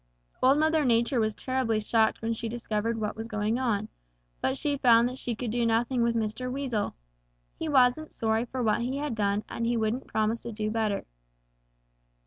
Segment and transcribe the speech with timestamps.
[0.41, 3.87] "Old Mother Nature was terribly shocked when she discovered what was going on,
[4.41, 6.51] but she found that she could do nothing with Mr.
[6.51, 6.95] Weasel.
[7.59, 11.05] He wasn't sorry for what he had done and he wouldn't promise to do better.